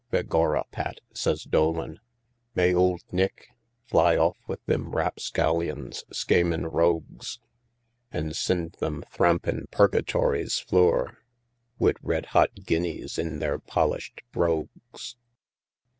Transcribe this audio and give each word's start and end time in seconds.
"Begorra, 0.09 0.63
Pat," 0.71 0.99
says 1.13 1.43
Dolan, 1.43 1.99
"may 2.55 2.73
ould 2.73 3.01
Nick 3.11 3.49
Fly 3.85 4.17
off 4.17 4.35
wid 4.47 4.59
thim 4.65 4.95
rapscallions, 4.95 6.05
schaming 6.11 6.63
rogues, 6.65 7.37
An' 8.11 8.33
sind 8.33 8.77
thim 8.77 9.03
thrampin' 9.11 9.69
purgatory's 9.69 10.57
flure, 10.57 11.19
Wid 11.77 11.97
red 12.01 12.25
hot 12.33 12.49
guineas 12.65 13.19
in 13.19 13.37
their 13.37 13.59
polished 13.59 14.21
brogues!" 14.31 15.17